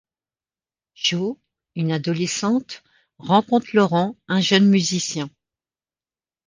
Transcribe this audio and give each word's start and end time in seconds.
Jo, 0.95 1.39
une 1.75 1.91
adolescente, 1.91 2.81
rencontre 3.19 3.67
Laurent, 3.75 4.15
un 4.27 4.41
jeune 4.41 4.67
musicien. 4.67 5.29